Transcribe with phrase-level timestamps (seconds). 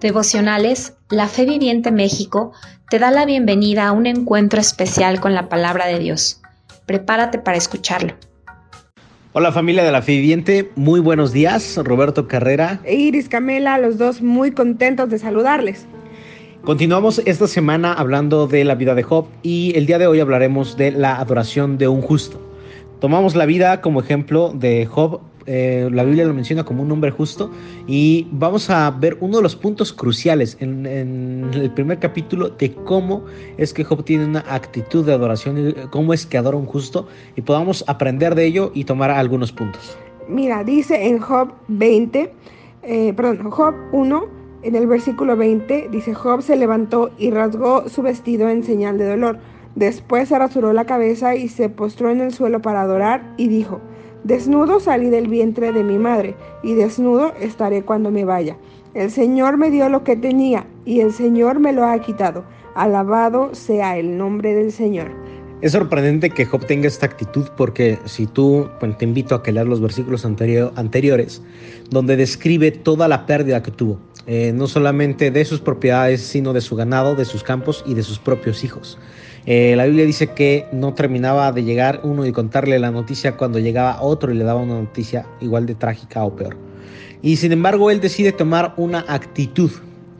[0.00, 2.52] Devocionales, la Fe Viviente México
[2.88, 6.40] te da la bienvenida a un encuentro especial con la palabra de Dios.
[6.86, 8.14] Prepárate para escucharlo.
[9.32, 11.76] Hola familia de la Fe Viviente, muy buenos días.
[11.82, 15.84] Roberto Carrera e Iris Camela, los dos muy contentos de saludarles.
[16.62, 20.76] Continuamos esta semana hablando de la vida de Job y el día de hoy hablaremos
[20.76, 22.40] de la adoración de un justo.
[23.00, 25.20] Tomamos la vida como ejemplo de Job
[25.50, 27.50] eh, la Biblia lo menciona como un hombre justo
[27.86, 30.84] y vamos a ver uno de los puntos cruciales en,
[31.54, 33.24] el primer capítulo de cómo
[33.56, 37.40] es que Job tiene una actitud de adoración cómo es que adora un justo y
[37.40, 39.96] podamos aprender de ello y tomar algunos puntos.
[40.28, 42.30] Mira, dice en Job 20,
[42.82, 44.26] eh, perdón, Job 1,
[44.64, 49.06] en el versículo 20, dice, Job se levantó y rasgó su vestido en señal de
[49.06, 49.38] dolor.
[49.76, 53.80] Después se rasuró la cabeza y se postró en el suelo para adorar y dijo,
[54.24, 58.56] Desnudo salí del vientre de mi madre, y desnudo estaré cuando me vaya.
[58.94, 62.44] El Señor me dio lo que tenía, y el Señor me lo ha quitado.
[62.74, 65.10] Alabado sea el nombre del Señor.
[65.60, 69.66] Es sorprendente que Job tenga esta actitud porque si tú, te invito a que leas
[69.66, 71.42] los versículos anteriores,
[71.90, 76.60] donde describe toda la pérdida que tuvo, eh, no solamente de sus propiedades, sino de
[76.60, 78.98] su ganado, de sus campos y de sus propios hijos.
[79.50, 83.58] Eh, la Biblia dice que no terminaba de llegar uno y contarle la noticia cuando
[83.58, 86.54] llegaba otro y le daba una noticia igual de trágica o peor.
[87.22, 89.70] Y sin embargo él decide tomar una actitud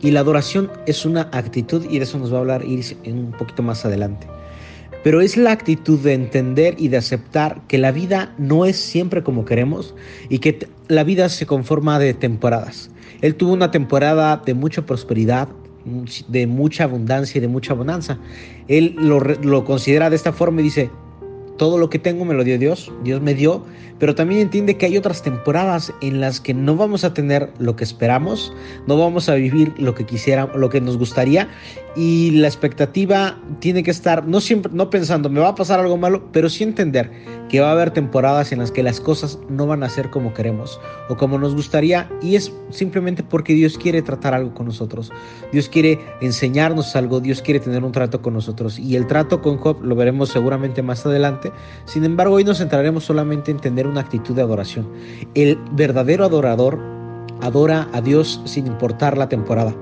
[0.01, 3.33] y la adoración es una actitud y de eso nos va a hablar Iris un
[3.33, 4.27] poquito más adelante.
[5.05, 9.23] Pero es la actitud de entender y de aceptar que la vida no es siempre
[9.23, 9.95] como queremos
[10.31, 12.91] y que la vida se conforma de temporadas.
[13.21, 15.49] Él tuvo una temporada de mucha prosperidad,
[16.29, 18.19] de mucha abundancia y de mucha bonanza.
[18.69, 20.91] Él lo, lo considera de esta forma y dice,
[21.59, 23.65] todo lo que tengo me lo dio Dios, Dios me dio,
[23.99, 27.77] pero también entiende que hay otras temporadas en las que no vamos a tener lo
[27.77, 28.53] que esperamos,
[28.87, 31.49] no vamos a vivir lo que quisiera, lo que nos gustaría
[31.97, 35.97] y la expectativa tiene que estar no siempre no pensando me va a pasar algo
[35.97, 37.11] malo, pero sí entender
[37.49, 40.35] que va a haber temporadas en las que las cosas no van a ser como
[40.35, 45.11] queremos o como nos gustaría y es simplemente porque Dios quiere tratar algo con nosotros.
[45.51, 49.57] Dios quiere enseñarnos algo, Dios quiere tener un trato con nosotros y el trato con
[49.57, 51.48] Job lo veremos seguramente más adelante.
[51.85, 54.89] Sin embargo, hoy nos centraremos solamente en tener una actitud de adoración.
[55.35, 56.79] El verdadero adorador
[57.41, 59.75] adora a Dios sin importar la temporada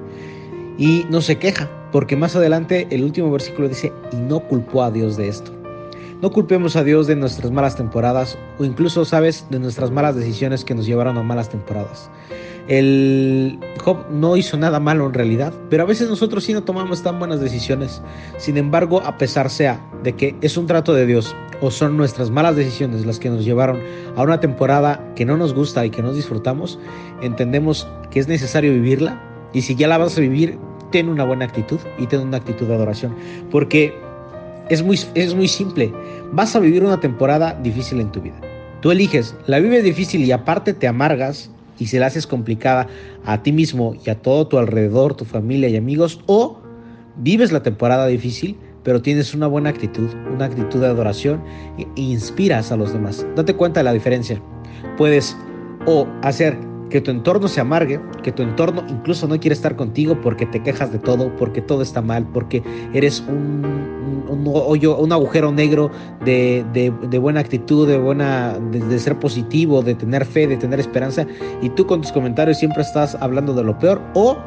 [0.79, 4.91] y no se queja, porque más adelante el último versículo dice, y no culpó a
[4.91, 5.53] Dios de esto.
[6.23, 10.65] No culpemos a Dios de nuestras malas temporadas o incluso, sabes, de nuestras malas decisiones
[10.65, 12.11] que nos llevaron a malas temporadas.
[12.69, 17.03] El Job no hizo nada malo en realidad, pero a veces nosotros sí no tomamos
[17.03, 18.03] tan buenas decisiones.
[18.39, 22.31] Sin embargo, a pesar sea de que es un trato de Dios o son nuestras
[22.31, 23.81] malas decisiones las que nos llevaron
[24.17, 26.79] a una temporada que no nos gusta y que no disfrutamos,
[27.23, 29.21] entendemos que es necesario vivirla
[29.53, 30.59] y si ya la vas a vivir,
[30.93, 33.15] ten una buena actitud y ten una actitud de adoración,
[33.51, 33.95] porque
[34.69, 35.93] es muy, es muy simple.
[36.33, 38.41] Vas a vivir una temporada difícil en tu vida.
[38.81, 42.87] Tú eliges, la vives difícil y aparte te amargas y se la haces complicada
[43.25, 46.61] a ti mismo y a todo tu alrededor, tu familia y amigos, o
[47.17, 51.43] vives la temporada difícil, pero tienes una buena actitud, una actitud de adoración
[51.77, 53.27] e inspiras a los demás.
[53.35, 54.41] Date cuenta de la diferencia.
[54.97, 55.37] Puedes
[55.87, 56.57] o hacer
[56.89, 60.63] que tu entorno se amargue, que tu entorno incluso no quiere estar contigo porque te
[60.63, 62.63] quejas de todo, porque todo está mal, porque
[62.95, 65.91] eres un, hoyo, un agujero negro
[66.25, 71.27] de, de, buena actitud, de, buena, de, ser positivo, de tener fe, de tener esperanza,
[71.61, 74.39] y tú con tus comentarios siempre estás hablando de lo peor, o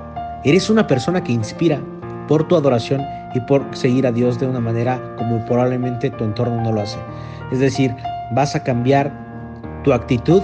[0.46, 1.82] eres una persona que inspira
[2.30, 3.02] por tu adoración
[3.34, 7.00] y por seguir a Dios de una manera como probablemente tu entorno no lo hace.
[7.52, 7.94] Es decir,
[8.32, 9.12] vas a cambiar
[9.84, 10.44] tu actitud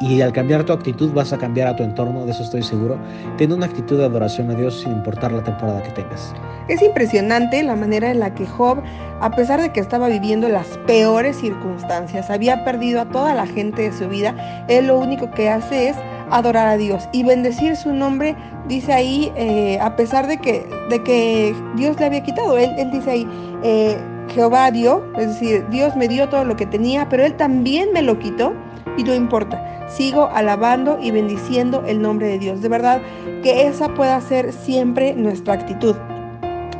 [0.00, 2.98] y al cambiar tu actitud vas a cambiar a tu entorno, de eso estoy seguro.
[3.38, 6.34] Ten una actitud de adoración a Dios sin importar la temporada que tengas.
[6.66, 8.82] Es impresionante la manera en la que Job,
[9.20, 13.82] a pesar de que estaba viviendo las peores circunstancias, había perdido a toda la gente
[13.82, 14.34] de su vida,
[14.68, 15.96] él lo único que hace es
[16.30, 18.36] adorar a Dios y bendecir su nombre,
[18.68, 22.90] dice ahí, eh, a pesar de que, de que Dios le había quitado, él, él
[22.90, 23.28] dice ahí,
[23.62, 23.96] eh,
[24.28, 28.02] Jehová dio, es decir, Dios me dio todo lo que tenía, pero él también me
[28.02, 28.52] lo quitó
[28.96, 32.62] y no importa sigo alabando y bendiciendo el nombre de Dios.
[32.62, 33.00] De verdad
[33.42, 35.94] que esa pueda ser siempre nuestra actitud.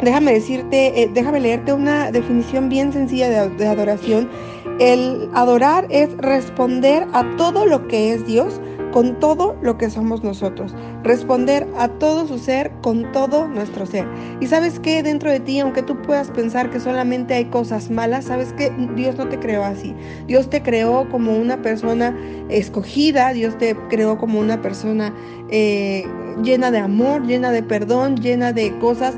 [0.03, 4.29] Déjame decirte, eh, déjame leerte una definición bien sencilla de, de adoración.
[4.79, 8.61] El adorar es responder a todo lo que es Dios
[8.95, 14.07] con todo lo que somos nosotros, responder a todo su ser con todo nuestro ser.
[14.39, 18.27] Y sabes que dentro de ti, aunque tú puedas pensar que solamente hay cosas malas,
[18.27, 19.97] sabes que Dios no te creó así.
[20.29, 22.17] Dios te creó como una persona
[22.49, 25.13] escogida, Dios te creó como una persona
[25.51, 26.07] eh,
[26.45, 29.17] llena de amor, llena de perdón, llena de cosas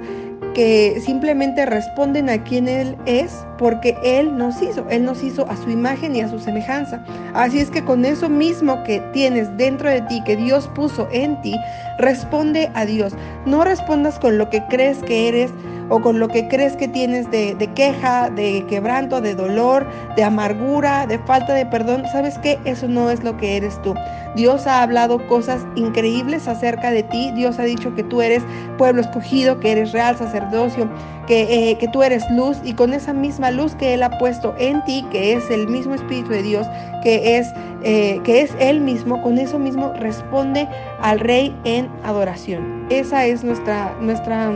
[0.56, 5.54] que simplemente responden a quien Él es porque Él nos hizo, Él nos hizo a
[5.54, 7.04] su imagen y a su semejanza.
[7.34, 11.38] Así es que con eso mismo que tienes dentro de ti, que Dios puso en
[11.42, 11.54] ti,
[11.98, 13.12] responde a Dios.
[13.44, 15.52] No respondas con lo que crees que eres
[15.88, 19.86] o con lo que crees que tienes de, queja, de quebranto, de dolor,
[20.16, 22.04] de amargura, de falta de perdón.
[22.10, 22.58] ¿Sabes qué?
[22.64, 23.94] Eso no es lo que eres tú.
[24.34, 27.32] Dios ha hablado cosas increíbles acerca de ti.
[27.34, 28.42] Dios ha dicho que tú eres
[28.78, 30.88] pueblo escogido, que eres real sacerdocio,
[31.26, 34.54] que, eh, que tú eres luz y con esa misma luz que Él ha puesto
[34.58, 36.66] en ti, que es el mismo Espíritu de Dios,
[37.02, 40.68] que es, eh, que es Él mismo, con eso mismo responde
[41.00, 42.86] al Rey en adoración.
[42.90, 44.52] Esa es nuestra, nuestra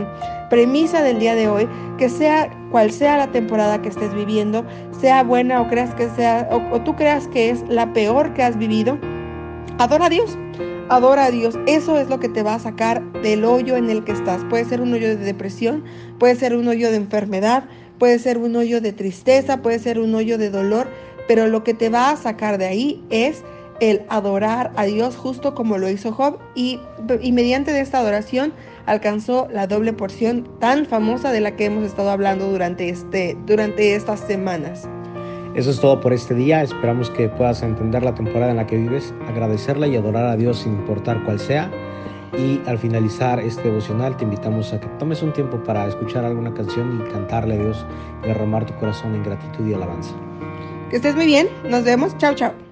[0.51, 1.67] premisa del día de hoy,
[1.97, 4.65] que sea cual sea la temporada que estés viviendo,
[4.99, 8.57] sea buena o creas que sea, o, tú creas que es la peor que has
[8.57, 8.99] vivido,
[9.79, 10.37] adora a Dios.
[10.89, 14.03] Adora a Dios, eso es lo que te va a sacar del hoyo en el
[14.03, 14.43] que estás.
[14.49, 15.85] Puede ser un hoyo de depresión,
[16.19, 17.63] puede ser un hoyo de enfermedad,
[17.97, 20.89] puede ser un hoyo de tristeza, puede ser un hoyo de dolor,
[21.29, 23.45] pero lo que te va a sacar de ahí es
[23.79, 26.81] el adorar a Dios justo como lo hizo Job y,
[27.21, 28.51] y mediante esta adoración
[28.91, 33.95] alcanzó la doble porción tan famosa de la que hemos estado hablando durante, este, durante
[33.95, 34.87] estas semanas.
[35.55, 36.61] Eso es todo por este día.
[36.61, 40.59] Esperamos que puedas entender la temporada en la que vives, agradecerla y adorar a Dios
[40.59, 41.71] sin importar cuál sea.
[42.37, 46.53] Y al finalizar este devocional te invitamos a que tomes un tiempo para escuchar alguna
[46.53, 47.85] canción y cantarle a Dios
[48.23, 50.13] y derramar tu corazón en gratitud y alabanza.
[50.89, 51.47] Que estés muy bien.
[51.69, 52.17] Nos vemos.
[52.17, 52.70] Chao, chao.